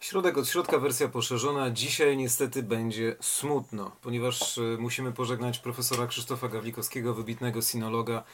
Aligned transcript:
Środek 0.00 0.38
od 0.38 0.48
środka, 0.48 0.78
wersja 0.78 1.08
poszerzona. 1.08 1.70
Dzisiaj 1.70 2.16
niestety 2.16 2.62
będzie 2.62 3.16
smutno, 3.20 3.90
ponieważ 4.02 4.58
y, 4.58 4.76
musimy 4.80 5.12
pożegnać 5.12 5.58
profesora 5.58 6.06
Krzysztofa 6.06 6.48
Gawlikowskiego, 6.48 7.14
wybitnego 7.14 7.62
sinologa, 7.62 8.24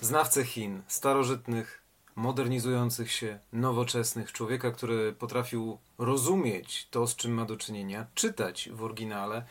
znawcę 0.00 0.44
Chin, 0.44 0.82
starożytnych, 0.86 1.82
modernizujących 2.16 3.12
się, 3.12 3.38
nowoczesnych, 3.52 4.32
człowieka, 4.32 4.70
który 4.70 5.12
potrafił 5.12 5.78
rozumieć 5.98 6.88
to, 6.90 7.06
z 7.06 7.16
czym 7.16 7.32
ma 7.32 7.44
do 7.44 7.56
czynienia, 7.56 8.06
czytać 8.14 8.68
w 8.72 8.82
oryginale. 8.82 9.44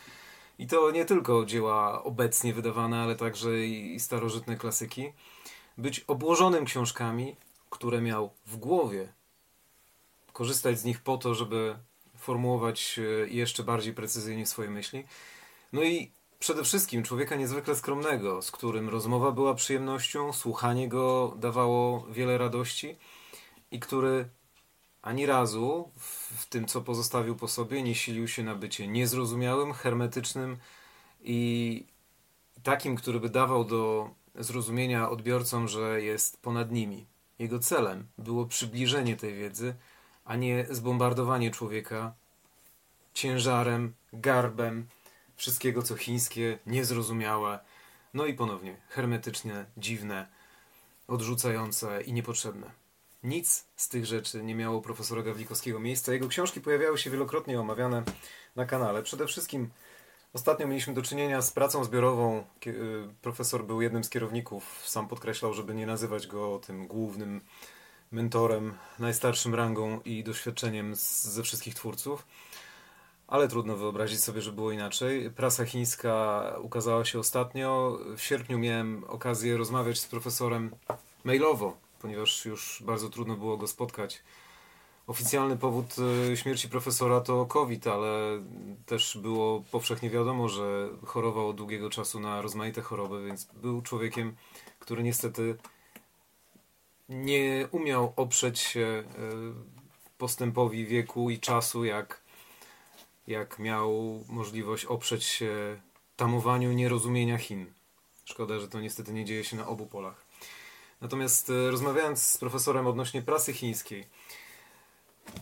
I 0.60 0.68
to 0.68 0.92
nie 0.92 1.06
tylko 1.06 1.46
dzieła 1.46 2.04
obecnie 2.04 2.54
wydawane, 2.54 3.02
ale 3.02 3.16
także 3.16 3.60
i 3.60 4.00
starożytne 4.00 4.58
klasyki. 4.58 5.14
Być 5.78 6.00
obłożonym 6.00 6.66
książkami, 6.66 7.36
które 7.70 8.02
miał 8.02 8.30
w 8.46 8.58
głowie, 8.58 9.17
korzystać 10.38 10.80
z 10.80 10.86
nich 10.86 11.00
po 11.02 11.18
to, 11.18 11.36
żeby 11.36 11.76
formułować 12.18 13.00
e, 13.00 13.28
jeszcze 13.28 13.64
bardziej 13.64 13.94
precyzyjnie 13.94 14.46
swoje 14.46 14.70
myśli. 14.70 15.04
No 15.74 15.84
i 15.84 16.12
przede 16.40 16.64
wszystkim 16.64 17.04
człowieka 17.04 17.36
niezwykle 17.36 17.76
skromnego, 17.76 18.42
z 18.42 18.52
którym 18.52 18.90
rozmowa 18.90 19.32
była 19.32 19.54
przyjemnością, 19.54 20.34
słuchanie 20.34 20.90
go 20.90 21.34
dawało 21.40 22.08
wiele 22.12 22.38
radości 22.38 22.96
i 23.72 23.80
który 23.80 24.30
ani 25.02 25.26
razu 25.26 25.92
w, 26.00 26.46
tym, 26.46 26.66
co 26.66 26.82
pozostawił 26.82 27.36
po 27.36 27.48
sobie, 27.48 27.84
nie 27.84 27.96
silił 27.96 28.28
się 28.28 28.44
na 28.44 28.56
bycie 28.56 28.88
niezrozumiałym, 28.88 29.74
hermetycznym 29.74 30.58
i 31.22 31.84
takim, 32.64 32.96
który 32.96 33.20
by 33.20 33.30
dawał 33.30 33.66
do 33.66 34.10
zrozumienia 34.36 35.10
odbiorcom, 35.10 35.68
że 35.68 36.02
jest 36.02 36.42
ponad 36.42 36.72
nimi. 36.72 37.06
Jego 37.40 37.60
celem 37.60 38.08
było 38.18 38.46
przybliżenie 38.46 39.16
tej 39.16 39.36
wiedzy, 39.36 39.76
a 40.28 40.36
nie 40.36 40.66
zbombardowanie 40.70 41.52
człowieka 41.52 42.14
ciężarem, 43.14 43.94
garbem 44.14 44.88
wszystkiego, 45.36 45.84
co 45.84 45.96
chińskie, 45.96 46.60
niezrozumiałe, 46.66 47.60
no 48.14 48.26
i 48.26 48.34
ponownie 48.34 48.78
hermetyczne, 48.90 49.66
dziwne, 49.78 50.28
odrzucające 51.08 52.02
i 52.02 52.14
niepotrzebne. 52.14 52.72
Nic 53.24 53.66
z 53.76 53.90
tych 53.90 54.06
rzeczy 54.06 54.44
nie 54.44 54.56
miało 54.56 54.82
profesora 54.82 55.22
Gawlikowskiego 55.24 55.80
miejsca. 55.80 56.14
Jego 56.14 56.28
książki 56.28 56.62
pojawiały 56.62 56.98
się 56.98 57.10
wielokrotnie 57.10 57.60
omawiane 57.60 58.04
na 58.56 58.66
kanale. 58.66 59.04
Przede 59.04 59.28
wszystkim 59.28 59.70
ostatnio 60.34 60.68
mieliśmy 60.68 60.94
do 60.94 61.02
czynienia 61.02 61.42
z 61.42 61.52
pracą 61.52 61.84
zbiorową. 61.84 62.44
Y, 62.68 62.74
profesor 63.22 63.66
był 63.66 63.82
jednym 63.82 64.04
z 64.04 64.10
kierowników. 64.10 64.82
Sam 64.86 65.08
podkreślał, 65.08 65.54
żeby 65.54 65.76
nie 65.76 65.86
nazywać 65.86 66.28
go 66.28 66.60
tym 66.60 66.88
głównym 66.88 67.42
mentorem, 68.12 68.74
najstarszym 69.00 69.56
rangą 69.56 70.02
i 70.06 70.24
doświadczeniem 70.24 70.96
z, 70.96 71.24
ze 71.24 71.44
wszystkich 71.44 71.76
twórców. 71.76 72.26
Ale 73.28 73.48
trudno 73.48 73.76
wyobrazić 73.76 74.24
sobie, 74.24 74.42
że 74.42 74.52
było 74.52 74.72
inaczej. 74.72 75.32
Prasa 75.32 75.66
chińska 75.66 76.44
ukazała 76.62 77.06
się 77.06 77.20
ostatnio. 77.20 78.00
W 78.18 78.22
sierpniu 78.22 78.60
miałem 78.60 79.04
okazję 79.08 79.58
rozmawiać 79.58 80.00
z 80.00 80.08
profesorem 80.08 80.72
mailowo, 81.24 81.78
ponieważ 82.02 82.46
już 82.46 82.84
bardzo 82.86 83.10
trudno 83.10 83.36
było 83.36 83.58
go 83.58 83.68
spotkać. 83.68 84.24
Oficjalny 85.08 85.58
powód 85.58 85.96
y, 86.32 86.38
śmierci 86.38 86.70
profesora 86.70 87.22
to 87.22 87.46
COVID, 87.46 87.88
ale 87.88 88.44
też 88.86 89.18
było 89.22 89.64
powszechnie 89.72 90.10
wiadomo, 90.10 90.50
że 90.50 90.90
chorował 91.06 91.50
od 91.50 91.56
długiego 91.56 91.90
czasu 91.90 92.20
na 92.20 92.42
rozmaite 92.42 92.82
choroby, 92.82 93.26
więc 93.26 93.48
był 93.54 93.82
człowiekiem, 93.82 94.36
który 94.80 95.04
niestety 95.04 95.58
nie 97.10 97.68
umiał 97.72 98.14
oprzeć 98.16 98.60
się 98.60 98.82
e, 98.82 99.04
postępowi 100.18 100.86
wieku 100.86 101.30
i 101.30 101.40
czasu, 101.40 101.86
jak, 101.86 102.22
jak 103.28 103.60
miał 103.60 104.24
możliwość 104.30 104.86
oprzeć 104.86 105.24
się 105.24 105.78
tamowaniu 106.16 106.74
nierozumienia 106.74 107.38
Chin. 107.38 107.66
Szkoda, 108.26 108.60
że 108.60 108.68
to 108.68 108.80
niestety 108.80 109.14
nie 109.14 109.26
dzieje 109.26 109.44
się 109.44 109.58
na 109.58 109.68
obu 109.68 109.86
polach. 109.86 110.26
Natomiast 111.02 111.50
e, 111.50 111.72
rozmawiając 111.72 112.24
z 112.24 112.38
profesorem 112.38 112.88
odnośnie 112.88 113.22
prasy 113.22 113.54
chińskiej, 113.54 114.06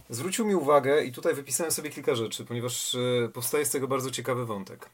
zwrócił 0.09 0.45
mi 0.45 0.55
uwagę, 0.55 1.05
i 1.05 1.11
tutaj 1.11 1.33
wypisałem 1.33 1.71
sobie 1.71 1.89
kilka 1.89 2.15
rzeczy, 2.15 2.45
ponieważ 2.45 2.95
e, 2.95 3.29
powstaje 3.29 3.65
z 3.65 3.69
tego 3.69 3.87
bardzo 3.87 4.11
ciekawy 4.11 4.45
wątek. 4.45 4.89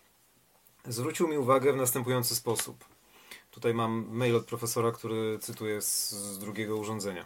Zwrócił 0.87 1.27
mi 1.27 1.37
uwagę 1.37 1.73
w 1.73 1.77
następujący 1.77 2.35
sposób. 2.35 2.90
Tutaj 3.51 3.73
mam 3.73 4.05
mail 4.09 4.35
od 4.35 4.45
profesora, 4.45 4.91
który 4.91 5.39
cytuję 5.39 5.81
z, 5.81 6.11
z 6.11 6.39
drugiego 6.39 6.77
urządzenia. 6.77 7.25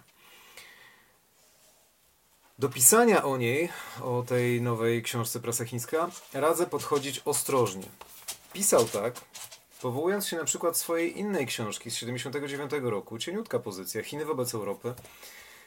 Do 2.60 2.70
pisania 2.70 3.24
o 3.24 3.38
niej, 3.38 3.70
o 4.02 4.24
tej 4.28 4.62
nowej 4.62 5.04
książce 5.04 5.40
Prasa 5.40 5.66
Chińska, 5.66 6.10
radzę 6.34 6.66
podchodzić 6.66 7.22
ostrożnie. 7.26 7.86
Pisał 8.54 8.86
tak, 8.86 9.14
powołując 9.82 10.28
się 10.28 10.38
na 10.38 10.44
przykład 10.44 10.78
swojej 10.78 11.20
innej 11.20 11.46
książki 11.46 11.92
z 11.92 11.96
79 11.96 12.72
roku, 12.82 13.18
cieniutka 13.18 13.60
pozycja, 13.60 14.04
Chiny 14.04 14.26
wobec 14.26 14.54
Europy, 14.54 14.94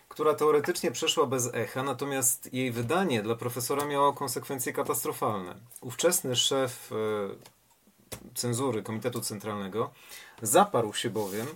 która 0.08 0.34
teoretycznie 0.34 0.90
przeszła 0.90 1.26
bez 1.26 1.54
echa, 1.54 1.82
natomiast 1.82 2.52
jej 2.52 2.72
wydanie 2.72 3.22
dla 3.22 3.34
profesora 3.34 3.84
miało 3.84 4.12
konsekwencje 4.12 4.72
katastrofalne. 4.72 5.54
Ówczesny 5.80 6.36
szef 6.36 6.92
e, 6.92 7.57
cenzury 8.34 8.82
Komitetu 8.82 9.20
Centralnego 9.20 9.90
Zaparł 10.42 10.92
się 10.92 11.10
bowiem, 11.10 11.46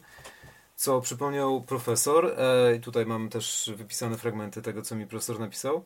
co 0.77 1.01
przypomniał 1.01 1.61
profesor, 1.61 2.27
e, 2.27 2.79
tutaj 2.79 3.07
mam 3.07 3.29
też 3.29 3.71
wypisane 3.77 4.19
fragmenty 4.19 4.63
tego, 4.63 4.83
co 4.83 4.95
mi 4.95 5.07
profesor 5.07 5.41
napisał, 5.41 5.85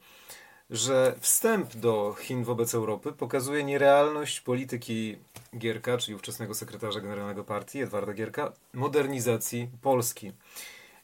że 0.71 1.15
wstęp 1.21 1.77
do 1.77 2.17
Chin 2.21 2.45
wobec 2.45 2.75
Europy 2.75 3.13
pokazuje 3.13 3.65
nierealność 3.65 4.41
polityki 4.41 5.17
Gierka, 5.59 5.99
czyli 5.99 6.15
ówczesnego 6.15 6.55
sekretarza 6.55 7.01
generalnego 7.01 7.45
partii, 7.45 7.81
Edwarda 7.81 8.13
Gierka, 8.13 8.53
modernizacji 8.75 9.69
Polski. 9.83 10.33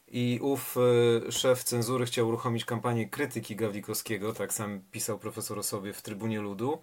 I 0.07 0.39
ów 0.41 0.77
e, 1.27 1.31
szef 1.31 1.63
cenzury 1.63 2.05
chciał 2.05 2.27
uruchomić 2.27 2.65
kampanię 2.65 3.09
krytyki 3.09 3.55
Gawlikowskiego, 3.55 4.33
tak 4.33 4.53
sam 4.53 4.81
pisał 4.91 5.19
profesor 5.19 5.59
o 5.59 5.63
sobie 5.63 5.93
w 5.93 6.01
Trybunie 6.01 6.39
Ludu. 6.39 6.81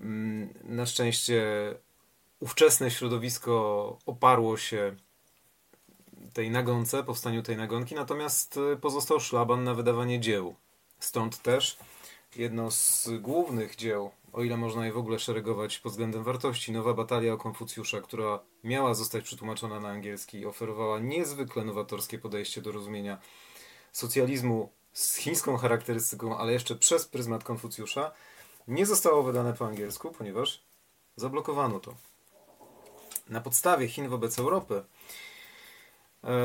Mm, 0.00 0.54
na 0.64 0.86
szczęście 0.86 1.44
ówczesne 2.40 2.90
środowisko 2.90 3.98
oparło 4.06 4.56
się 4.56 4.96
tej 6.32 6.50
nagonce, 6.50 7.04
powstaniu 7.04 7.42
tej 7.42 7.56
nagonki, 7.56 7.94
natomiast 7.94 8.56
y, 8.56 8.76
pozostał 8.76 9.20
szlaban 9.20 9.64
na 9.64 9.74
wydawanie 9.74 10.20
dzieł. 10.20 10.54
Stąd 10.98 11.42
też 11.42 11.78
jedno 12.36 12.70
z 12.70 13.08
głównych 13.20 13.76
dzieł, 13.76 14.10
o 14.32 14.42
ile 14.42 14.56
można 14.56 14.86
je 14.86 14.92
w 14.92 14.96
ogóle 14.98 15.18
szeregować 15.18 15.78
pod 15.78 15.92
względem 15.92 16.24
wartości, 16.24 16.72
Nowa 16.72 16.94
Batalia 16.94 17.32
o 17.32 17.38
Konfucjusza, 17.38 18.00
która 18.00 18.38
miała 18.64 18.94
zostać 18.94 19.24
przetłumaczona 19.24 19.80
na 19.80 19.88
angielski 19.88 20.38
i 20.38 20.46
oferowała 20.46 20.98
niezwykle 20.98 21.64
nowatorskie 21.64 22.18
podejście 22.18 22.62
do 22.62 22.72
rozumienia 22.72 23.18
socjalizmu 23.92 24.68
z 24.92 25.16
chińską 25.16 25.56
charakterystyką, 25.56 26.38
ale 26.38 26.52
jeszcze 26.52 26.76
przez 26.76 27.06
pryzmat 27.06 27.44
Konfucjusza, 27.44 28.12
nie 28.68 28.86
zostało 28.86 29.22
wydane 29.22 29.52
po 29.52 29.66
angielsku, 29.66 30.10
ponieważ 30.10 30.62
zablokowano 31.16 31.80
to. 31.80 31.94
Na 33.28 33.40
podstawie 33.40 33.88
Chin 33.88 34.08
wobec 34.08 34.38
Europy, 34.38 34.82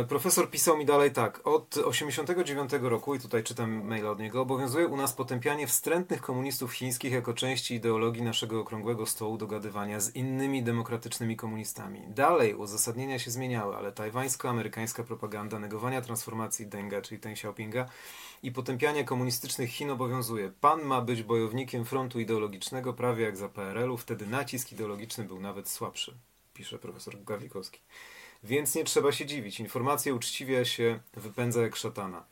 profesor 0.07 0.49
pisał 0.49 0.77
mi 0.77 0.85
dalej 0.85 1.11
tak. 1.11 1.47
Od 1.47 1.77
89 1.77 2.71
roku, 2.81 3.15
i 3.15 3.19
tutaj 3.19 3.43
czytam 3.43 3.88
maila 3.88 4.09
od 4.09 4.19
niego, 4.19 4.41
obowiązuje 4.41 4.88
u 4.88 4.97
nas 4.97 5.13
potępianie 5.13 5.67
wstrętnych 5.67 6.21
komunistów 6.21 6.73
chińskich 6.73 7.11
jako 7.11 7.33
części 7.33 7.75
ideologii 7.75 8.23
naszego 8.23 8.59
okrągłego 8.59 9.05
stołu 9.05 9.37
dogadywania 9.37 9.99
z 9.99 10.16
innymi 10.16 10.63
demokratycznymi 10.63 11.35
komunistami. 11.35 12.01
Dalej 12.07 12.55
uzasadnienia 12.55 13.19
się 13.19 13.31
zmieniały, 13.31 13.75
ale 13.75 13.91
tajwańsko-amerykańska 13.91 15.03
propaganda 15.03 15.59
negowania 15.59 16.01
transformacji 16.01 16.67
Denga, 16.67 17.01
czyli 17.01 17.21
Deng 17.21 17.37
Xiaopinga, 17.37 17.85
i 18.43 18.51
potępiania 18.51 19.03
komunistycznych 19.03 19.69
Chin 19.69 19.91
obowiązuje. 19.91 20.51
Pan 20.61 20.83
ma 20.83 21.01
być 21.01 21.23
bojownikiem 21.23 21.85
frontu 21.85 22.19
ideologicznego, 22.19 22.93
prawie 22.93 23.23
jak 23.23 23.37
za 23.37 23.49
PRL-u, 23.49 23.97
wtedy 23.97 24.28
nacisk 24.28 24.72
ideologiczny 24.72 25.23
był 25.23 25.40
nawet 25.40 25.69
słabszy 25.69 26.17
pisze 26.53 26.79
profesor 26.79 27.23
Gawlikowski. 27.23 27.79
Więc 28.43 28.75
nie 28.75 28.84
trzeba 28.84 29.11
się 29.11 29.25
dziwić. 29.25 29.59
Informacja 29.59 30.13
uczciwie 30.13 30.66
się 30.66 30.99
wypędza 31.13 31.61
jak 31.61 31.75
szatana. 31.75 32.23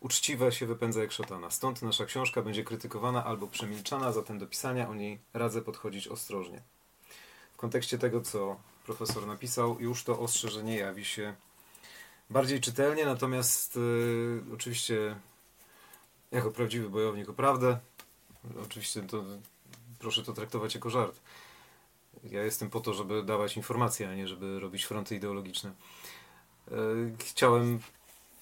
Uczciwe 0.00 0.52
się 0.52 0.66
wypędza 0.66 1.00
jak 1.00 1.12
szatana. 1.12 1.50
Stąd 1.50 1.82
nasza 1.82 2.04
książka 2.04 2.42
będzie 2.42 2.64
krytykowana 2.64 3.24
albo 3.24 3.46
przemilczana, 3.46 4.12
zatem 4.12 4.38
do 4.38 4.46
pisania 4.46 4.88
o 4.88 4.94
niej 4.94 5.18
radzę 5.34 5.62
podchodzić 5.62 6.08
ostrożnie. 6.08 6.62
W 7.54 7.56
kontekście 7.56 7.98
tego, 7.98 8.20
co 8.20 8.56
profesor 8.86 9.26
napisał, 9.26 9.80
już 9.80 10.04
to 10.04 10.20
ostrzeżenie 10.20 10.76
jawi 10.76 11.04
się 11.04 11.34
bardziej 12.30 12.60
czytelnie, 12.60 13.04
natomiast 13.04 13.76
yy, 13.76 14.42
oczywiście 14.54 15.16
jako 16.32 16.50
prawdziwy 16.50 16.90
bojownik 16.90 17.28
o 17.28 17.32
prawdę, 17.32 17.78
oczywiście 18.62 19.02
to 19.02 19.24
proszę 19.98 20.22
to 20.22 20.32
traktować 20.32 20.74
jako 20.74 20.90
żart. 20.90 21.20
Ja 22.30 22.42
jestem 22.42 22.70
po 22.70 22.80
to, 22.80 22.94
żeby 22.94 23.22
dawać 23.22 23.56
informacje, 23.56 24.08
a 24.08 24.14
nie 24.14 24.28
żeby 24.28 24.60
robić 24.60 24.84
fronty 24.84 25.16
ideologiczne. 25.16 25.72
E, 26.70 26.74
chciałem 27.18 27.80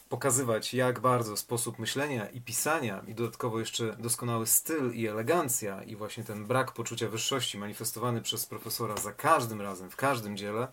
pokazywać, 0.09 0.75
jak 0.75 1.01
bardzo 1.01 1.37
sposób 1.37 1.79
myślenia 1.79 2.29
i 2.29 2.41
pisania, 2.41 3.03
i 3.09 3.15
dodatkowo 3.15 3.61
jeszcze 3.61 3.97
doskonały 3.99 4.47
styl 4.47 4.93
i 4.95 5.07
elegancja, 5.07 5.83
i 5.83 5.97
właśnie 5.97 6.25
ten 6.25 6.47
brak 6.47 6.73
poczucia 6.73 7.09
wyższości 7.09 7.59
manifestowany 7.59 8.23
przez 8.23 8.47
profesora 8.47 8.97
za 8.97 9.13
każdym 9.13 9.61
razem, 9.61 9.91
w 9.91 9.97
każdym 9.97 10.37
dziele, 10.37 10.69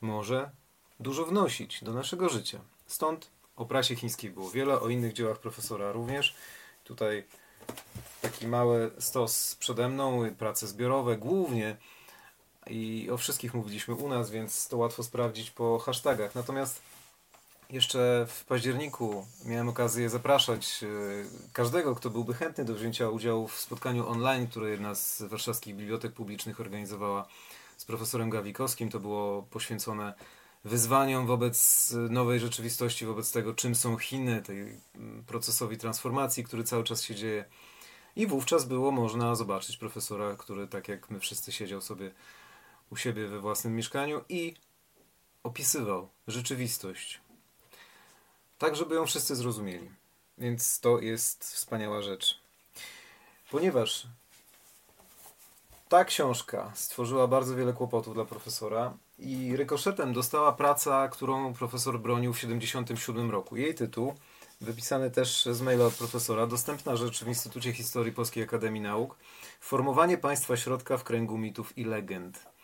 może 0.00 0.50
dużo 1.00 1.26
wnosić 1.26 1.84
do 1.84 1.92
naszego 1.92 2.28
życia. 2.28 2.60
Stąd 2.86 3.30
o 3.56 3.66
prasie 3.66 3.96
chińskiej 3.96 4.30
było 4.30 4.50
wiele, 4.50 4.80
o 4.80 4.88
innych 4.88 5.12
dziełach 5.12 5.38
profesora 5.38 5.92
również. 5.92 6.34
Tutaj 6.84 7.24
taki 8.22 8.46
mały 8.46 8.90
stos 8.98 9.54
przede 9.54 9.88
mną, 9.88 10.34
prace 10.38 10.66
zbiorowe 10.66 11.16
głównie 11.16 11.76
i 12.70 13.08
o 13.10 13.16
wszystkich 13.16 13.54
mówiliśmy 13.54 13.94
u 13.94 14.08
nas, 14.08 14.30
więc 14.30 14.68
to 14.68 14.76
łatwo 14.76 15.02
sprawdzić 15.02 15.50
po 15.50 15.78
hashtagach. 15.78 16.34
Natomiast 16.34 16.82
jeszcze 17.70 18.26
w 18.28 18.44
październiku 18.44 19.26
miałem 19.44 19.68
okazję 19.68 20.10
zapraszać 20.10 20.84
e, 20.84 20.86
każdego, 21.52 21.94
kto 21.94 22.10
byłby 22.10 22.34
chętny 22.34 22.64
do 22.64 22.74
wzięcia 22.74 23.08
udziału 23.08 23.48
w 23.48 23.60
spotkaniu 23.60 24.08
online, 24.08 24.46
które 24.46 24.70
jedna 24.70 24.94
z 24.94 25.22
warszawskich 25.22 25.76
bibliotek 25.76 26.12
publicznych 26.12 26.60
organizowała 26.60 27.28
z 27.76 27.84
profesorem 27.84 28.30
Gawikowskim. 28.30 28.90
To 28.90 29.00
było 29.00 29.42
poświęcone 29.42 30.14
wyzwaniom 30.64 31.26
wobec 31.26 31.90
nowej 32.10 32.40
rzeczywistości, 32.40 33.06
wobec 33.06 33.32
tego, 33.32 33.54
czym 33.54 33.74
są 33.74 33.96
Chiny, 33.98 34.42
tej 34.42 34.80
procesowi 35.26 35.76
transformacji, 35.76 36.44
który 36.44 36.64
cały 36.64 36.84
czas 36.84 37.02
się 37.02 37.14
dzieje. 37.14 37.44
I 38.16 38.26
wówczas 38.26 38.64
było 38.64 38.90
można 38.90 39.34
zobaczyć 39.34 39.76
profesora, 39.76 40.36
który 40.36 40.66
tak 40.66 40.88
jak 40.88 41.10
my 41.10 41.20
wszyscy 41.20 41.52
siedział 41.52 41.80
sobie 41.80 42.10
u 42.90 42.96
siebie 42.96 43.26
we 43.26 43.40
własnym 43.40 43.76
mieszkaniu 43.76 44.24
i 44.28 44.54
opisywał 45.42 46.08
rzeczywistość. 46.26 47.20
Tak, 48.58 48.76
żeby 48.76 48.94
ją 48.94 49.06
wszyscy 49.06 49.36
zrozumieli. 49.36 49.90
Więc 50.38 50.80
to 50.80 51.00
jest 51.00 51.44
wspaniała 51.44 52.02
rzecz. 52.02 52.40
Ponieważ 53.50 54.06
ta 55.88 56.04
książka 56.04 56.72
stworzyła 56.74 57.26
bardzo 57.26 57.56
wiele 57.56 57.72
kłopotów 57.72 58.14
dla 58.14 58.24
profesora 58.24 58.96
i 59.18 59.56
rykoszetem 59.56 60.12
dostała 60.12 60.52
praca, 60.52 61.08
którą 61.08 61.54
profesor 61.54 62.00
bronił 62.00 62.32
w 62.32 62.36
1977 62.36 63.30
roku. 63.30 63.56
Jej 63.56 63.74
tytuł, 63.74 64.14
wypisany 64.60 65.10
też 65.10 65.44
z 65.44 65.60
maila 65.60 65.84
od 65.84 65.94
profesora, 65.94 66.46
dostępna 66.46 66.96
rzecz 66.96 67.24
w 67.24 67.28
Instytucie 67.28 67.72
Historii 67.72 68.12
Polskiej 68.12 68.42
Akademii 68.42 68.82
Nauk, 68.82 69.16
Formowanie 69.60 70.18
państwa 70.18 70.56
środka 70.56 70.98
w 70.98 71.04
kręgu 71.04 71.38
mitów 71.38 71.78
i 71.78 71.84
legend. 71.84 72.55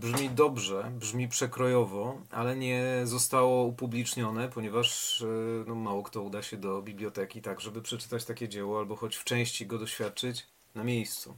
Brzmi 0.00 0.30
dobrze, 0.30 0.90
brzmi 0.98 1.28
przekrojowo, 1.28 2.18
ale 2.30 2.56
nie 2.56 3.00
zostało 3.04 3.64
upublicznione, 3.64 4.48
ponieważ 4.48 5.22
e, 5.22 5.26
no, 5.66 5.74
mało 5.74 6.02
kto 6.02 6.22
uda 6.22 6.42
się 6.42 6.56
do 6.56 6.82
biblioteki 6.82 7.42
tak, 7.42 7.60
żeby 7.60 7.82
przeczytać 7.82 8.24
takie 8.24 8.48
dzieło 8.48 8.78
albo 8.78 8.96
choć 8.96 9.16
w 9.16 9.24
części 9.24 9.66
go 9.66 9.78
doświadczyć 9.78 10.46
na 10.74 10.84
miejscu. 10.84 11.34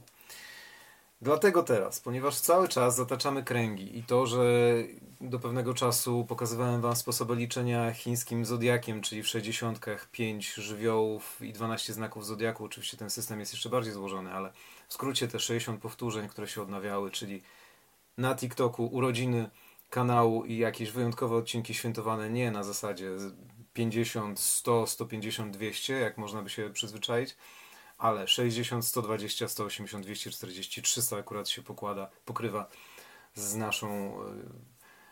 Dlatego 1.21 1.63
teraz, 1.63 1.99
ponieważ 1.99 2.39
cały 2.39 2.67
czas 2.67 2.95
zataczamy 2.95 3.43
kręgi 3.43 3.97
i 3.97 4.03
to, 4.03 4.25
że 4.25 4.73
do 5.21 5.39
pewnego 5.39 5.73
czasu 5.73 6.25
pokazywałem 6.29 6.81
Wam 6.81 6.95
sposoby 6.95 7.35
liczenia 7.35 7.93
chińskim 7.93 8.45
zodiakiem, 8.45 9.01
czyli 9.01 9.23
w 9.23 9.27
60 9.27 9.79
5 10.11 10.53
żywiołów 10.53 11.41
i 11.41 11.53
12 11.53 11.93
znaków 11.93 12.25
zodiaku. 12.25 12.65
Oczywiście 12.65 12.97
ten 12.97 13.09
system 13.09 13.39
jest 13.39 13.53
jeszcze 13.53 13.69
bardziej 13.69 13.93
złożony, 13.93 14.33
ale 14.33 14.53
w 14.87 14.93
skrócie 14.93 15.27
te 15.27 15.39
60 15.39 15.81
powtórzeń, 15.81 16.27
które 16.27 16.47
się 16.47 16.61
odnawiały, 16.61 17.11
czyli 17.11 17.41
na 18.17 18.35
TikToku 18.35 18.85
urodziny 18.85 19.49
kanału 19.89 20.45
i 20.45 20.57
jakieś 20.57 20.91
wyjątkowe 20.91 21.35
odcinki 21.35 21.73
świętowane 21.73 22.29
nie 22.29 22.51
na 22.51 22.63
zasadzie 22.63 23.09
50, 23.73 24.39
100, 24.39 24.87
150, 24.87 25.53
200, 25.53 25.93
jak 25.93 26.17
można 26.17 26.41
by 26.41 26.49
się 26.49 26.69
przyzwyczaić, 26.69 27.37
ale 27.97 28.27
60, 28.27 28.85
120, 28.85 29.47
180, 29.47 30.05
240, 30.05 30.81
300 30.81 31.17
akurat 31.17 31.49
się 31.49 31.61
pokłada, 31.61 32.09
pokrywa 32.25 32.67
z 33.33 33.55
naszą 33.55 34.17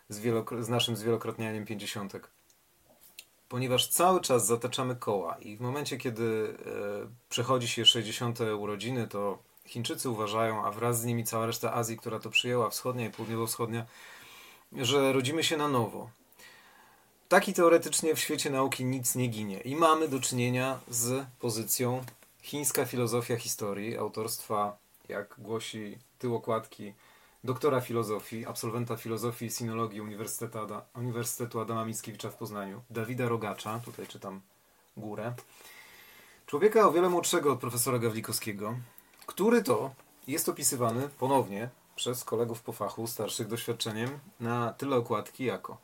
z, 0.10 0.22
z 0.66 0.70
naszym 0.70 0.96
zwielokrotnianiem 0.96 1.66
pięćdziesiątek. 1.66 2.30
Ponieważ 3.50 3.88
cały 3.88 4.22
czas 4.22 4.46
zataczamy 4.46 4.96
koła 4.96 5.38
i 5.38 5.58
w 5.58 5.62
momencie, 5.62 5.98
kiedy 5.98 6.58
e, 6.66 7.30
przechodzi 7.30 7.68
się 7.68 7.86
60 7.86 8.40
urodziny, 8.40 9.08
to 9.08 9.44
Chińczycy 9.70 10.10
uważają, 10.10 10.66
a 10.66 10.72
wraz 10.72 11.02
z 11.02 11.06
nimi 11.06 11.24
cała 11.24 11.46
reszta 11.46 11.74
Azji, 11.74 11.98
która 11.98 12.20
to 12.20 12.30
przyjęła, 12.30 12.70
wschodnia 12.70 13.06
i 13.06 13.10
południowo-wschodnia, 13.10 13.86
że 14.72 15.14
rodzimy 15.14 15.44
się 15.44 15.58
na 15.58 15.68
nowo. 15.68 16.10
Tak 17.28 17.48
i 17.48 17.54
teoretycznie 17.54 18.16
w 18.16 18.20
świecie 18.20 18.50
nauki 18.50 18.86
nic 18.86 19.16
nie 19.16 19.28
ginie. 19.28 19.60
I 19.62 19.76
mamy 19.76 20.08
do 20.08 20.20
czynienia 20.20 20.80
z 20.88 21.26
pozycją 21.40 22.04
chińska 22.42 22.86
filozofia 22.86 23.36
historii 23.36 23.98
autorstwa, 23.98 24.78
jak 25.10 25.36
głosi 25.38 25.98
tył 26.20 26.36
okładki, 26.36 26.94
doktora 27.44 27.82
filozofii, 27.82 28.46
absolwenta 28.46 28.98
filozofii 28.98 29.46
i 29.46 29.52
sinologii 29.52 30.02
Uniwersytetu, 30.02 30.60
Ada, 30.60 30.82
Uniwersytetu 30.96 31.60
Adama 31.60 31.86
Mickiewicza 31.86 32.30
w 32.30 32.36
Poznaniu, 32.36 32.82
Dawida 32.90 33.30
Rogacza, 33.30 33.80
tutaj 33.86 34.08
czytam 34.08 34.42
górę, 34.98 35.34
człowieka 36.46 36.88
o 36.88 36.92
wiele 36.92 37.10
młodszego 37.10 37.54
od 37.54 37.60
profesora 37.60 38.00
Gawlikowskiego, 38.00 38.76
który 39.30 39.64
to 39.64 39.92
jest 40.28 40.50
opisywany 40.50 41.10
ponownie 41.10 41.70
przez 41.96 42.24
kolegów 42.24 42.62
po 42.62 42.74
fachu, 42.74 43.08
starszych 43.08 43.48
doświadczeniem, 43.48 44.20
na 44.40 44.74
tyle 44.74 44.96
okładki 44.96 45.44
jako 45.44 45.78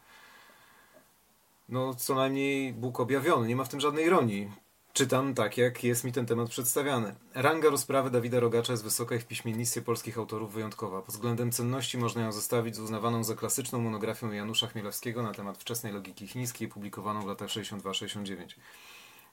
no 1.70 1.94
co 1.94 2.16
najmniej 2.16 2.74
Bóg 2.74 3.00
objawiony, 3.00 3.48
nie 3.48 3.56
ma 3.56 3.64
w 3.64 3.70
tym 3.70 3.80
żadnej 3.80 4.06
ironii. 4.06 4.52
Czytam 4.94 5.34
tak, 5.34 5.58
jak 5.58 5.84
jest 5.84 6.04
mi 6.04 6.12
ten 6.12 6.26
temat 6.26 6.50
przedstawiany. 6.50 7.16
Ranga 7.34 7.70
rozprawy 7.70 8.10
Dawida 8.10 8.40
Rogacza 8.40 8.74
jest 8.74 8.84
wysoka 8.84 9.16
i 9.16 9.20
w 9.20 9.26
piśmiennictwie 9.26 9.82
polskich 9.82 10.18
autorów 10.18 10.54
wyjątkowa. 10.54 11.02
Pod 11.02 11.16
względem 11.16 11.52
cenności 11.52 11.98
można 11.98 12.22
ją 12.22 12.32
zestawić 12.32 12.76
z 12.76 12.80
uznawaną 12.80 13.24
za 13.24 13.36
klasyczną 13.36 13.80
monografią 13.80 14.32
Janusza 14.32 14.68
Chmielewskiego 14.68 15.24
na 15.24 15.34
temat 15.34 15.58
wczesnej 15.58 15.94
logiki 15.94 16.28
chińskiej, 16.28 16.68
publikowaną 16.68 17.22
w 17.22 17.28
latach 17.28 17.50
62-69. 17.50 18.56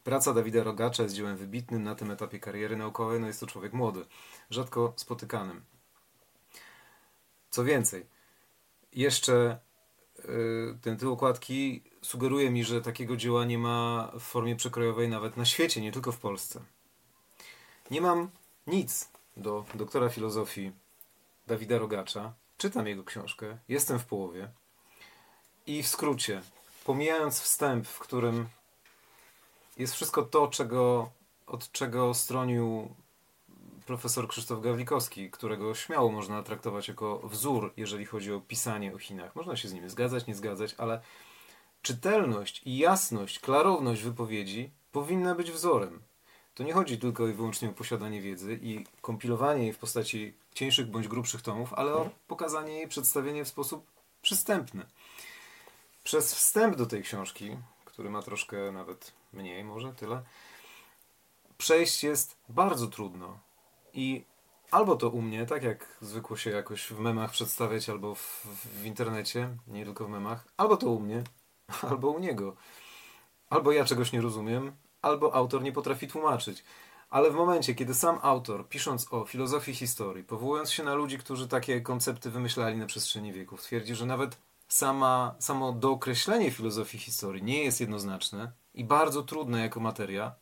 Praca 0.04 0.34
Dawida 0.34 0.62
Rogacza 0.62 1.02
jest 1.02 1.14
dziełem 1.14 1.36
wybitnym 1.36 1.82
na 1.82 1.94
tym 1.94 2.10
etapie 2.10 2.38
kariery 2.38 2.76
naukowej, 2.76 3.20
no 3.20 3.26
jest 3.26 3.40
to 3.40 3.46
człowiek 3.46 3.72
młody, 3.72 4.04
rzadko 4.50 4.92
spotykanym. 4.96 5.64
Co 7.50 7.64
więcej, 7.64 8.06
jeszcze 8.92 9.58
yy, 10.18 10.78
ten 10.82 10.96
tył 10.96 11.12
okładki 11.12 11.82
sugeruje 12.02 12.50
mi, 12.50 12.64
że 12.64 12.82
takiego 12.82 13.16
dzieła 13.16 13.44
nie 13.44 13.58
ma 13.58 14.12
w 14.14 14.20
formie 14.20 14.56
przekrojowej 14.56 15.08
nawet 15.08 15.36
na 15.36 15.44
świecie, 15.44 15.80
nie 15.80 15.92
tylko 15.92 16.12
w 16.12 16.18
Polsce. 16.18 16.60
Nie 17.90 18.00
mam 18.00 18.30
nic 18.66 19.10
do 19.36 19.64
doktora 19.74 20.08
filozofii 20.08 20.72
Dawida 21.46 21.78
Rogacza. 21.78 22.32
Czytam 22.58 22.86
jego 22.86 23.04
książkę, 23.04 23.58
jestem 23.68 23.98
w 23.98 24.06
połowie. 24.06 24.48
I 25.66 25.82
w 25.82 25.88
skrócie, 25.88 26.42
pomijając 26.84 27.40
wstęp, 27.40 27.86
w 27.86 27.98
którym 27.98 28.48
jest 29.82 29.94
wszystko 29.94 30.22
to, 30.22 30.48
czego, 30.48 31.10
od 31.46 31.72
czego 31.72 32.14
stronił 32.14 32.94
profesor 33.86 34.28
Krzysztof 34.28 34.60
Gawlikowski, 34.60 35.30
którego 35.30 35.74
śmiało 35.74 36.12
można 36.12 36.42
traktować 36.42 36.88
jako 36.88 37.18
wzór, 37.18 37.72
jeżeli 37.76 38.06
chodzi 38.06 38.32
o 38.32 38.40
pisanie 38.40 38.94
o 38.94 38.98
Chinach. 38.98 39.36
Można 39.36 39.56
się 39.56 39.68
z 39.68 39.72
nim 39.72 39.90
zgadzać, 39.90 40.26
nie 40.26 40.34
zgadzać, 40.34 40.74
ale 40.78 41.00
czytelność 41.82 42.62
i 42.64 42.78
jasność, 42.78 43.38
klarowność 43.38 44.02
wypowiedzi 44.02 44.70
powinna 44.92 45.34
być 45.34 45.50
wzorem. 45.50 46.02
To 46.54 46.62
nie 46.62 46.72
chodzi 46.72 46.98
tylko 46.98 47.28
i 47.28 47.32
wyłącznie 47.32 47.68
o 47.68 47.72
posiadanie 47.72 48.20
wiedzy 48.20 48.58
i 48.62 48.84
kompilowanie 49.00 49.62
jej 49.62 49.72
w 49.72 49.78
postaci 49.78 50.34
cieńszych 50.54 50.86
bądź 50.86 51.08
grubszych 51.08 51.42
tomów, 51.42 51.74
ale 51.74 51.94
o 51.94 52.10
pokazanie 52.26 52.72
jej, 52.72 52.88
przedstawienie 52.88 53.44
w 53.44 53.48
sposób 53.48 53.86
przystępny. 54.22 54.86
Przez 56.04 56.34
wstęp 56.34 56.76
do 56.76 56.86
tej 56.86 57.02
książki, 57.02 57.56
który 57.84 58.10
ma 58.10 58.22
troszkę 58.22 58.72
nawet 58.72 59.12
mniej, 59.32 59.64
może 59.64 59.92
tyle, 59.92 60.22
przejść 61.58 62.04
jest 62.04 62.36
bardzo 62.48 62.86
trudno. 62.86 63.38
I 63.94 64.24
albo 64.70 64.96
to 64.96 65.10
u 65.10 65.22
mnie, 65.22 65.46
tak 65.46 65.62
jak 65.62 65.98
zwykło 66.00 66.36
się 66.36 66.50
jakoś 66.50 66.86
w 66.86 66.98
memach 66.98 67.30
przedstawiać, 67.30 67.88
albo 67.88 68.14
w, 68.14 68.46
w 68.64 68.86
internecie, 68.86 69.56
nie 69.66 69.84
tylko 69.84 70.04
w 70.04 70.08
memach, 70.10 70.44
albo 70.56 70.76
to 70.76 70.90
u 70.90 71.00
mnie, 71.00 71.24
albo 71.90 72.10
u 72.10 72.18
niego. 72.18 72.56
Albo 73.50 73.72
ja 73.72 73.84
czegoś 73.84 74.12
nie 74.12 74.20
rozumiem, 74.20 74.72
albo 75.02 75.34
autor 75.34 75.62
nie 75.62 75.72
potrafi 75.72 76.08
tłumaczyć. 76.08 76.64
Ale 77.10 77.30
w 77.30 77.34
momencie, 77.34 77.74
kiedy 77.74 77.94
sam 77.94 78.18
autor, 78.22 78.68
pisząc 78.68 79.12
o 79.12 79.24
filozofii 79.24 79.74
historii, 79.74 80.24
powołując 80.24 80.72
się 80.72 80.82
na 80.82 80.94
ludzi, 80.94 81.18
którzy 81.18 81.48
takie 81.48 81.80
koncepty 81.80 82.30
wymyślali 82.30 82.76
na 82.76 82.86
przestrzeni 82.86 83.32
wieków, 83.32 83.62
twierdzi, 83.62 83.94
że 83.94 84.06
nawet 84.06 84.38
sama, 84.68 85.34
samo 85.38 85.72
dookreślenie 85.72 86.50
filozofii 86.50 86.98
historii 86.98 87.42
nie 87.42 87.64
jest 87.64 87.80
jednoznaczne 87.80 88.52
i 88.74 88.84
bardzo 88.84 89.22
trudne 89.22 89.60
jako 89.60 89.80
materia, 89.80 90.34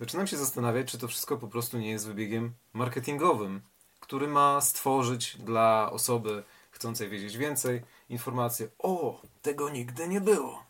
zaczynam 0.00 0.26
się 0.26 0.36
zastanawiać, 0.36 0.90
czy 0.90 0.98
to 0.98 1.08
wszystko 1.08 1.36
po 1.36 1.48
prostu 1.48 1.78
nie 1.78 1.90
jest 1.90 2.06
wybiegiem 2.06 2.54
marketingowym, 2.72 3.62
który 4.00 4.28
ma 4.28 4.60
stworzyć 4.60 5.36
dla 5.36 5.90
osoby 5.92 6.44
chcącej 6.70 7.08
wiedzieć 7.08 7.36
więcej 7.36 7.82
informację: 8.08 8.68
O, 8.78 9.20
tego 9.42 9.70
nigdy 9.70 10.08
nie 10.08 10.20
było. 10.20 10.64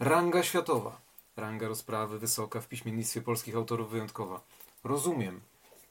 Ranga 0.00 0.42
światowa. 0.42 1.00
Ranga 1.36 1.68
rozprawy 1.68 2.18
wysoka, 2.18 2.60
w 2.60 2.68
piśmiennictwie 2.68 3.22
polskich 3.22 3.56
autorów 3.56 3.90
wyjątkowa. 3.90 4.40
Rozumiem. 4.84 5.40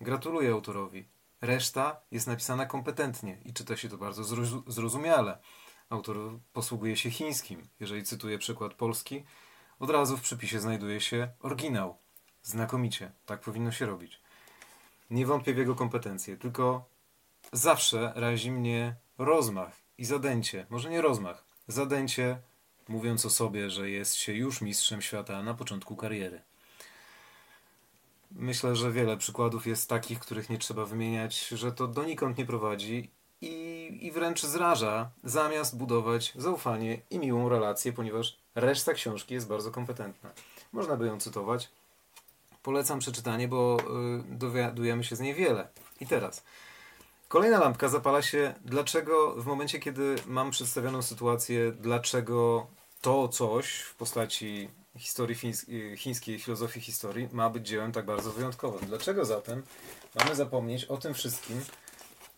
Gratuluję 0.01 0.51
autorowi. 0.51 1.05
Reszta 1.41 2.00
jest 2.11 2.27
napisana 2.27 2.65
kompetentnie 2.65 3.38
i 3.45 3.53
czyta 3.53 3.77
się 3.77 3.89
to 3.89 3.97
bardzo 3.97 4.23
zrozu- 4.23 4.63
zrozumiale. 4.67 5.38
Autor 5.91 6.17
posługuje 6.53 6.98
się 6.98 7.12
chińskim. 7.12 7.67
Jeżeli 7.79 8.03
cytuję 8.03 8.38
przykład 8.38 8.74
polski, 8.74 9.24
od 9.79 9.89
razu 9.89 10.17
w 10.17 10.21
przypisie 10.21 10.60
znajduje 10.60 11.01
się 11.01 11.27
oryginał. 11.41 11.98
Znakomicie. 12.41 13.12
Tak 13.25 13.41
powinno 13.41 13.71
się 13.71 13.86
robić. 13.86 14.21
Nie 15.10 15.25
wątpię 15.25 15.53
w 15.53 15.57
jego 15.57 15.75
kompetencje, 15.75 16.38
tylko 16.38 16.86
zawsze 17.53 18.13
razi 18.15 18.51
mnie 18.51 18.95
rozmach 19.17 19.71
i 19.98 20.05
zadęcie. 20.05 20.65
Może 20.69 20.89
nie 20.89 21.01
rozmach, 21.01 21.45
zadęcie, 21.67 22.41
mówiąc 22.88 23.25
o 23.25 23.29
sobie, 23.29 23.69
że 23.69 23.89
jest 23.89 24.15
się 24.15 24.33
już 24.33 24.62
mistrzem 24.62 25.01
świata 25.01 25.43
na 25.43 25.53
początku 25.53 25.95
kariery. 25.95 26.41
Myślę, 28.31 28.75
że 28.75 28.91
wiele 28.91 29.17
przykładów 29.17 29.67
jest 29.67 29.89
takich, 29.89 30.19
których 30.19 30.50
nie 30.50 30.57
trzeba 30.57 30.86
wymieniać, 30.86 31.48
że 31.48 31.71
to 31.71 31.88
donikąd 31.88 32.38
nie 32.38 32.45
prowadzi 32.45 33.10
i, 33.91 34.12
wręcz 34.12 34.41
zraża, 34.41 35.10
zamiast 35.24 35.77
budować 35.77 36.33
zaufanie 36.36 37.01
i 37.10 37.19
miłą 37.19 37.50
relację, 37.50 37.93
ponieważ 37.93 38.38
reszta 38.55 38.93
książki 38.93 39.33
jest 39.33 39.48
bardzo 39.48 39.71
kompetentna. 39.71 40.29
Można 40.71 40.98
by 40.98 41.07
ją 41.07 41.19
cytować. 41.19 41.69
Polecam 42.63 43.00
przeczytanie, 43.00 43.48
bo 43.48 43.77
y, 43.79 44.36
dowiadujemy 44.38 45.03
się 45.03 45.15
z 45.15 45.19
niej 45.19 45.33
wiele. 45.33 45.67
I 46.00 46.07
teraz. 46.07 46.43
Kolejna 47.27 47.60
lampka 47.60 47.89
zapala 47.89 48.21
się, 48.21 48.53
dlaczego 48.65 49.36
w 49.36 49.45
momencie, 49.45 49.79
kiedy 49.79 50.15
mam 50.27 50.51
przedstawioną 50.51 51.01
sytuację, 51.01 51.71
dlaczego 51.71 52.67
to 53.01 53.27
coś 53.27 53.79
w 53.79 53.95
postaci 53.95 54.69
historii 54.98 55.36
chińskiej, 55.36 55.98
chińskiej 55.98 56.39
filozofii 56.39 56.81
historii 56.81 57.29
ma 57.31 57.50
być 57.50 57.67
dziełem 57.67 57.91
tak 57.91 58.05
bardzo 58.05 58.31
wyjątkowym. 58.31 58.86
Dlaczego 58.88 59.25
zatem 59.25 59.63
mamy 60.15 60.36
zapomnieć 60.36 60.86
o 60.86 60.98
tym 60.98 61.13
wszystkim, 61.13 61.62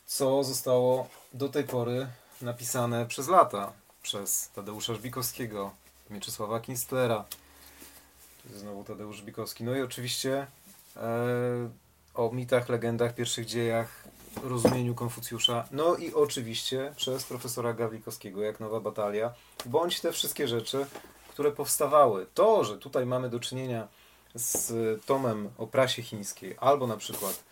co 0.05 0.43
zostało 0.43 1.07
do 1.33 1.50
tej 1.50 1.63
pory 1.63 2.07
napisane 2.41 3.05
przez 3.05 3.27
lata 3.27 3.74
przez 4.03 4.50
Tadeusza 4.50 4.93
Żbikowskiego, 4.93 5.72
Mieczysława 6.10 6.60
Kinstlera, 6.60 7.25
znowu 8.55 8.83
Tadeusz 8.83 9.17
Żbikowski, 9.17 9.63
no 9.63 9.75
i 9.75 9.81
oczywiście 9.81 10.48
e, 10.95 11.00
o 12.13 12.31
mitach, 12.33 12.69
legendach, 12.69 13.15
pierwszych 13.15 13.45
dziejach, 13.45 14.03
rozumieniu 14.43 14.95
Konfucjusza, 14.95 15.67
no 15.72 15.95
i 15.95 16.13
oczywiście 16.13 16.93
przez 16.95 17.24
profesora 17.24 17.74
Gawlikowskiego, 17.74 18.41
jak 18.41 18.60
Nowa 18.60 18.79
Batalia, 18.79 19.33
bądź 19.65 20.01
te 20.01 20.12
wszystkie 20.12 20.48
rzeczy, 20.48 20.86
które 21.29 21.51
powstawały. 21.51 22.27
To, 22.33 22.63
że 22.63 22.77
tutaj 22.77 23.05
mamy 23.05 23.29
do 23.29 23.39
czynienia 23.39 23.88
z 24.36 24.72
tomem 25.05 25.50
o 25.57 25.67
prasie 25.67 26.01
chińskiej, 26.01 26.55
albo 26.60 26.88
na 26.88 26.98
przykład 26.98 27.43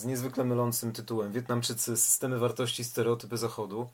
z 0.00 0.04
niezwykle 0.04 0.44
mylącym 0.44 0.92
tytułem 0.92 1.32
Wietnamczycy, 1.32 1.96
systemy 1.96 2.38
wartości, 2.38 2.84
stereotypy 2.84 3.36
Zachodu, 3.36 3.90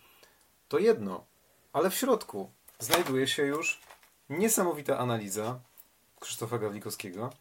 to 0.68 0.78
jedno, 0.78 1.24
ale 1.72 1.90
w 1.90 1.94
środku 1.94 2.50
znajduje 2.78 3.26
się 3.26 3.42
już 3.42 3.80
niesamowita 4.30 4.98
analiza 4.98 5.60
Krzysztofa 6.20 6.58
Gawlikowskiego, 6.58 7.32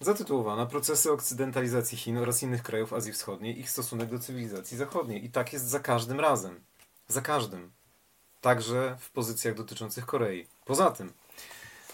zatytułowana 0.00 0.66
Procesy 0.66 1.12
okcydentalizacji 1.12 1.98
Chin 1.98 2.18
oraz 2.18 2.42
innych 2.42 2.62
krajów 2.62 2.92
Azji 2.92 3.12
Wschodniej, 3.12 3.60
ich 3.60 3.70
stosunek 3.70 4.10
do 4.10 4.18
cywilizacji 4.18 4.76
zachodniej. 4.76 5.24
I 5.24 5.30
tak 5.30 5.52
jest 5.52 5.68
za 5.68 5.80
każdym 5.80 6.20
razem. 6.20 6.60
Za 7.08 7.20
każdym. 7.20 7.72
Także 8.40 8.96
w 9.00 9.10
pozycjach 9.10 9.54
dotyczących 9.54 10.06
Korei. 10.06 10.46
Poza 10.64 10.90
tym, 10.90 11.12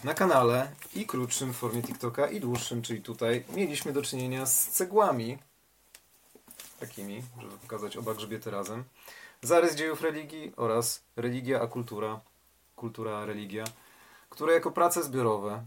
na 0.04 0.14
kanale 0.14 0.72
i 0.94 1.06
krótszym 1.06 1.52
w 1.52 1.56
formie 1.56 1.82
TikToka, 1.82 2.26
i 2.26 2.40
dłuższym, 2.40 2.82
czyli 2.82 3.02
tutaj, 3.02 3.44
mieliśmy 3.56 3.92
do 3.92 4.02
czynienia 4.02 4.46
z 4.46 4.68
cegłami, 4.68 5.38
takimi, 6.86 7.22
żeby 7.40 7.58
pokazać 7.58 7.96
oba 7.96 8.14
grzbiety 8.14 8.50
razem, 8.50 8.84
zarys 9.42 9.74
dziejów 9.74 10.02
religii 10.02 10.52
oraz 10.56 11.02
religia 11.16 11.60
a 11.60 11.66
kultura, 11.66 12.20
kultura 12.76 13.18
a 13.18 13.26
religia, 13.26 13.64
które 14.30 14.54
jako 14.54 14.70
prace 14.70 15.02
zbiorowe 15.02 15.64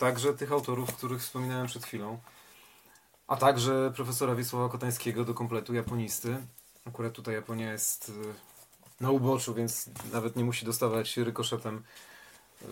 Także 0.00 0.34
tych 0.34 0.52
autorów, 0.52 0.96
których 0.96 1.22
wspominałem 1.22 1.66
przed 1.66 1.84
chwilą, 1.84 2.18
a 3.26 3.36
także 3.36 3.92
profesora 3.94 4.34
Wiesława 4.34 4.68
Kotańskiego 4.68 5.24
do 5.24 5.34
kompletu 5.34 5.74
japonisty. 5.74 6.36
Akurat 6.86 7.12
tutaj 7.12 7.34
Japonia 7.34 7.72
jest 7.72 8.08
y, 8.08 8.12
na 9.00 9.10
uboczu, 9.10 9.54
więc 9.54 9.90
nawet 10.12 10.36
nie 10.36 10.44
musi 10.44 10.66
dostawać 10.66 11.16
rykoszetem 11.16 11.82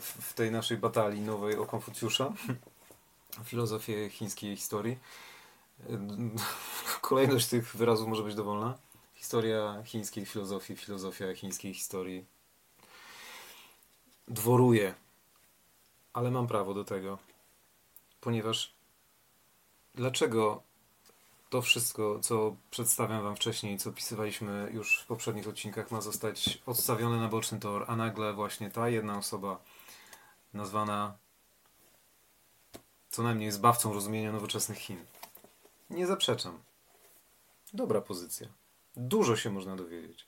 w 0.01 0.33
tej 0.35 0.51
naszej 0.51 0.77
batalii 0.77 1.21
nowej 1.21 1.57
o 1.57 1.67
Konfucjusza. 1.67 2.33
Filozofię 3.45 4.11
chińskiej 4.11 4.57
historii. 4.57 4.99
Kolejność 7.01 7.47
tych 7.47 7.77
wyrazów 7.77 8.09
może 8.09 8.23
być 8.23 8.35
dowolna. 8.35 8.79
Historia 9.15 9.83
chińskiej 9.85 10.27
filozofii, 10.27 10.77
filozofia 10.77 11.35
chińskiej 11.35 11.75
historii 11.75 12.25
dworuje 14.29 14.95
ale 16.19 16.31
mam 16.31 16.47
prawo 16.47 16.75
do 16.75 16.85
tego. 16.85 17.19
Ponieważ 18.21 18.73
dlaczego 19.95 20.63
to 21.51 21.63
wszystko, 21.63 22.21
co 22.21 22.57
przedstawiam 22.71 23.23
Wam 23.23 23.37
wcześniej, 23.37 23.79
co 23.79 23.91
opisywaliśmy 23.91 24.71
już 24.73 25.01
w 25.01 25.07
poprzednich 25.07 25.49
odcinkach, 25.49 25.91
ma 25.91 26.01
zostać 26.01 26.59
odstawione 26.67 27.17
na 27.17 27.29
boczny 27.29 27.61
tor, 27.61 27.85
a 27.89 27.97
nagle 27.97 28.33
właśnie 28.33 28.71
ta 28.71 28.89
jedna 28.89 29.19
osoba, 29.19 29.59
nazwana 30.55 31.17
co 33.11 33.23
najmniej 33.23 33.53
zbawcą 33.53 33.93
rozumienia 33.93 34.33
nowoczesnych 34.33 34.79
Chin. 34.79 35.05
Nie 35.91 36.07
zaprzeczam. 36.07 36.59
Dobra 37.73 38.01
pozycja. 38.01 38.49
Dużo 38.97 39.37
się 39.37 39.51
można 39.51 39.77
dowiedzieć. 39.77 40.27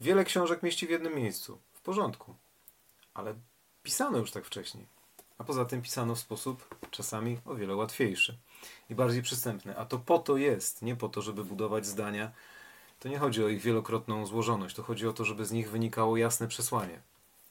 Wiele 0.00 0.24
książek 0.24 0.62
mieści 0.62 0.86
w 0.86 0.90
jednym 0.90 1.14
miejscu. 1.14 1.58
W 1.72 1.80
porządku. 1.80 2.34
Ale 3.14 3.34
pisano 3.82 4.18
już 4.18 4.30
tak 4.30 4.44
wcześniej. 4.44 4.86
A 5.38 5.44
poza 5.44 5.64
tym 5.64 5.82
pisano 5.82 6.14
w 6.14 6.18
sposób 6.18 6.74
czasami 6.90 7.38
o 7.44 7.54
wiele 7.54 7.76
łatwiejszy 7.76 8.38
i 8.90 8.94
bardziej 8.94 9.22
przystępny. 9.22 9.78
A 9.78 9.84
to 9.84 9.98
po 9.98 10.18
to 10.18 10.36
jest, 10.36 10.82
nie 10.82 10.96
po 10.96 11.08
to, 11.08 11.22
żeby 11.22 11.44
budować 11.44 11.86
zdania. 11.86 12.32
To 13.00 13.08
nie 13.08 13.18
chodzi 13.18 13.44
o 13.44 13.48
ich 13.48 13.60
wielokrotną 13.60 14.26
złożoność, 14.26 14.76
to 14.76 14.82
chodzi 14.82 15.06
o 15.08 15.12
to, 15.12 15.24
żeby 15.24 15.44
z 15.44 15.52
nich 15.52 15.70
wynikało 15.70 16.16
jasne 16.16 16.48
przesłanie, 16.48 17.00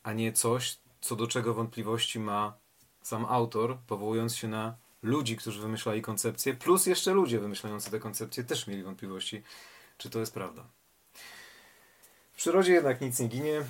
a 0.03 0.13
nie 0.13 0.33
coś, 0.33 0.77
co 1.01 1.15
do 1.15 1.27
czego 1.27 1.53
wątpliwości 1.53 2.19
ma 2.19 2.53
sam 3.01 3.25
autor, 3.25 3.77
powołując 3.87 4.35
się 4.35 4.47
na 4.47 4.75
ludzi, 5.05 5.37
którzy 5.37 5.61
wymyślali 5.61 6.01
koncepcje, 6.01 6.53
plus 6.53 6.85
jeszcze 6.85 7.13
ludzie 7.13 7.39
wymyślający 7.39 7.91
te 7.91 7.99
koncepcje 7.99 8.43
też 8.43 8.67
mieli 8.67 8.83
wątpliwości, 8.83 9.43
czy 9.97 10.09
to 10.09 10.19
jest 10.19 10.33
prawda. 10.33 10.63
W 12.33 12.37
przyrodzie 12.37 12.73
jednak 12.73 13.01
nic 13.01 13.19
nie 13.19 13.27
ginie, 13.27 13.65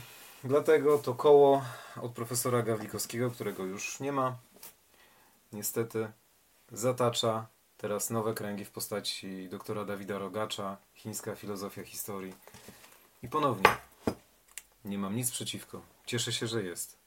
Dlatego 0.45 0.97
to 0.97 1.13
koło 1.13 1.65
od 2.01 2.11
profesora 2.11 2.61
Gawlikowskiego, 2.61 3.31
którego 3.31 3.65
już 3.65 3.99
nie 3.99 4.11
ma, 4.11 4.37
niestety 5.53 6.11
zatacza 6.71 7.47
teraz 7.77 8.09
nowe 8.09 8.33
kręgi 8.33 8.65
w 8.65 8.71
postaci 8.71 9.49
doktora 9.49 9.85
Dawida 9.85 10.17
Rogacza, 10.17 10.77
chińska 10.93 11.35
filozofia 11.35 11.83
historii. 11.83 12.33
I 13.23 13.27
ponownie, 13.27 13.69
nie 14.85 14.97
mam 14.97 15.15
nic 15.15 15.31
przeciwko. 15.31 15.81
Cieszę 16.05 16.33
się, 16.33 16.47
że 16.47 16.63
jest. 16.63 16.97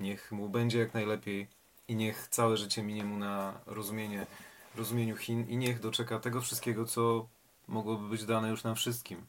Niech 0.00 0.32
mu 0.32 0.48
będzie 0.48 0.78
jak 0.78 0.94
najlepiej 0.94 1.48
i 1.88 1.96
niech 1.96 2.28
całe 2.28 2.56
życie 2.56 2.82
minie 2.82 3.04
mu 3.04 3.16
na 3.16 3.60
rozumienie, 3.66 4.26
rozumieniu 4.74 5.16
Chin 5.16 5.48
i 5.48 5.56
niech 5.56 5.80
doczeka 5.80 6.18
tego 6.18 6.40
wszystkiego, 6.40 6.84
co 6.84 7.28
mogłoby 7.68 8.08
być 8.08 8.24
dane 8.24 8.48
już 8.48 8.64
nam 8.64 8.74
wszystkim, 8.74 9.26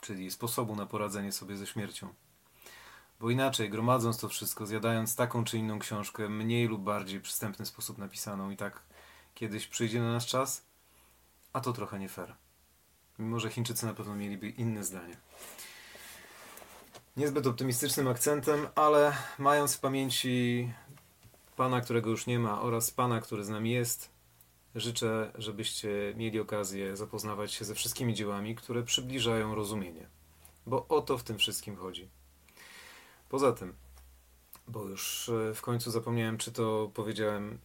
czyli 0.00 0.30
sposobu 0.30 0.76
na 0.76 0.86
poradzenie 0.86 1.32
sobie 1.32 1.56
ze 1.56 1.66
śmiercią. 1.66 2.14
Bo 3.20 3.30
inaczej, 3.30 3.70
gromadząc 3.70 4.18
to 4.18 4.28
wszystko, 4.28 4.66
zjadając 4.66 5.16
taką 5.16 5.44
czy 5.44 5.58
inną 5.58 5.78
książkę, 5.78 6.28
mniej 6.28 6.68
lub 6.68 6.82
bardziej 6.82 7.20
przystępny 7.20 7.66
sposób 7.66 7.98
napisaną, 7.98 8.50
i 8.50 8.56
tak 8.56 8.82
kiedyś 9.34 9.66
przyjdzie 9.66 10.00
na 10.00 10.12
nasz 10.12 10.26
czas, 10.26 10.64
a 11.52 11.60
to 11.60 11.72
trochę 11.72 11.98
nie 11.98 12.08
fair. 12.08 12.34
Mimo, 13.18 13.40
że 13.40 13.50
Chińczycy 13.50 13.86
na 13.86 13.94
pewno 13.94 14.14
mieliby 14.14 14.48
inne 14.48 14.84
zdanie. 14.84 15.16
Niezbyt 17.16 17.46
optymistycznym 17.46 18.08
akcentem, 18.08 18.68
ale 18.74 19.16
mając 19.38 19.74
w 19.74 19.80
pamięci 19.80 20.72
pana, 21.56 21.80
którego 21.80 22.10
już 22.10 22.26
nie 22.26 22.38
ma, 22.38 22.62
oraz 22.62 22.90
pana, 22.90 23.20
który 23.20 23.44
z 23.44 23.48
nami 23.48 23.70
jest, 23.70 24.10
życzę, 24.74 25.32
żebyście 25.38 26.14
mieli 26.16 26.40
okazję 26.40 26.96
zapoznawać 26.96 27.52
się 27.52 27.64
ze 27.64 27.74
wszystkimi 27.74 28.14
dziełami, 28.14 28.54
które 28.54 28.82
przybliżają 28.82 29.54
rozumienie. 29.54 30.08
Bo 30.66 30.88
o 30.88 31.00
to 31.00 31.18
w 31.18 31.22
tym 31.22 31.38
wszystkim 31.38 31.76
chodzi. 31.76 32.08
Poza 33.28 33.52
tym, 33.52 33.74
bo 34.68 34.84
już 34.84 35.28
e, 35.28 35.54
w 35.54 35.62
końcu 35.62 35.90
zapomniałem, 35.90 36.38
czy 36.38 36.52
to 36.52 36.90
powiedziałem, 36.94 37.58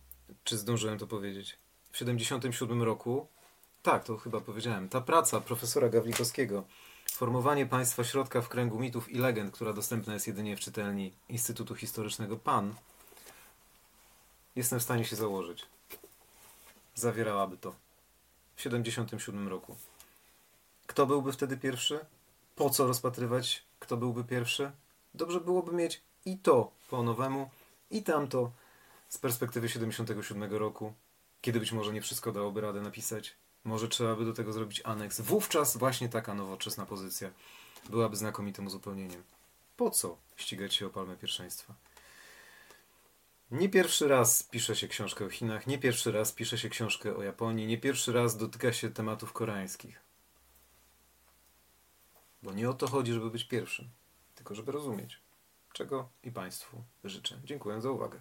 czy 0.43 0.57
zdążyłem 0.57 0.97
to 0.97 1.07
powiedzieć. 1.07 1.59
W 1.91 1.97
77 1.97 2.83
roku, 2.83 3.27
tak, 3.81 4.03
to 4.03 4.17
chyba 4.17 4.41
powiedziałem, 4.41 4.89
ta 4.89 5.01
praca 5.01 5.41
profesora 5.41 5.89
Gawlikowskiego 5.89 6.63
w 7.05 7.11
sformowanie 7.11 7.65
państwa 7.65 8.03
środka 8.03 8.41
w 8.41 8.49
kręgu 8.49 8.79
mitów 8.79 9.09
i 9.09 9.17
legend, 9.17 9.51
która 9.51 9.73
dostępna 9.73 10.13
jest 10.13 10.27
jedynie 10.27 10.57
w 10.57 10.59
czytelni 10.59 11.13
Instytutu 11.29 11.75
Historycznego 11.75 12.37
PAN, 12.37 12.75
jestem 14.55 14.79
w 14.79 14.83
stanie 14.83 15.05
się 15.05 15.15
założyć. 15.15 15.65
Zawierałaby 16.95 17.57
to 17.57 17.75
w 18.55 18.61
77 18.61 19.47
roku. 19.47 19.75
Kto 20.87 21.05
byłby 21.05 21.33
wtedy 21.33 21.57
pierwszy? 21.57 21.99
Po 22.55 22.69
co 22.69 22.87
rozpatrywać, 22.87 23.63
kto 23.79 23.97
byłby 23.97 24.23
pierwszy? 24.23 24.71
Dobrze 25.13 25.39
byłoby 25.39 25.73
mieć 25.73 26.01
i 26.25 26.37
to 26.37 26.71
po 26.89 27.03
nowemu, 27.03 27.49
i 27.91 28.03
tamto 28.03 28.51
z 29.09 29.17
perspektywy 29.17 29.69
77 29.69 30.43
roku, 30.53 30.93
kiedy 31.41 31.59
być 31.59 31.71
może 31.71 31.93
nie 31.93 32.01
wszystko 32.01 32.31
dałoby 32.31 32.61
radę 32.61 32.81
napisać. 32.81 33.35
Może 33.63 33.87
trzeba 33.87 34.15
by 34.15 34.25
do 34.25 34.33
tego 34.33 34.53
zrobić 34.53 34.81
aneks. 34.85 35.21
Wówczas 35.21 35.77
właśnie 35.77 36.09
taka 36.09 36.33
nowoczesna 36.33 36.85
pozycja 36.85 37.29
byłaby 37.89 38.15
znakomitym 38.15 38.67
uzupełnieniem. 38.67 39.23
Po 39.77 39.89
co 39.89 40.17
ścigać 40.35 40.73
się 40.73 40.87
o 40.87 40.89
palmę 40.89 41.17
pierwszeństwa? 41.17 41.73
Nie 43.51 43.69
pierwszy 43.69 44.07
raz 44.07 44.43
pisze 44.43 44.75
się 44.75 44.87
książkę 44.87 45.25
o 45.25 45.29
Chinach, 45.29 45.67
nie 45.67 45.77
pierwszy 45.77 46.11
raz 46.11 46.31
pisze 46.31 46.57
się 46.57 46.69
książkę 46.69 47.15
o 47.15 47.23
Japonii, 47.23 47.67
nie 47.67 47.77
pierwszy 47.77 48.13
raz 48.13 48.37
dotyka 48.37 48.73
się 48.73 48.89
tematów 48.89 49.33
koreańskich. 49.33 50.01
Bo 52.43 52.53
nie 52.53 52.69
o 52.69 52.73
to 52.73 52.87
chodzi, 52.87 53.13
żeby 53.13 53.29
być 53.29 53.43
pierwszym, 53.43 53.89
tylko 54.35 54.55
żeby 54.55 54.71
rozumieć, 54.71 55.19
czego 55.73 56.09
i 56.23 56.31
Państwu 56.31 56.83
życzę. 57.03 57.41
Dziękuję 57.43 57.81
za 57.81 57.91
uwagę. 57.91 58.19